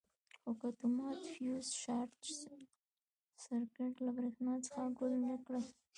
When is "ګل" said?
4.99-5.13